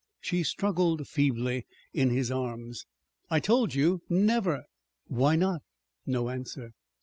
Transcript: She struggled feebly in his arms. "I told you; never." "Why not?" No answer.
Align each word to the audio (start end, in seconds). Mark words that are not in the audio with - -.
She 0.19 0.41
struggled 0.41 1.07
feebly 1.07 1.67
in 1.93 2.09
his 2.09 2.31
arms. 2.31 2.87
"I 3.29 3.39
told 3.39 3.75
you; 3.75 4.01
never." 4.09 4.63
"Why 5.05 5.35
not?" 5.35 5.61
No 6.07 6.29
answer. 6.31 6.71